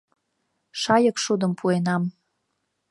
[0.81, 2.03] Шайык шудым пуэнам.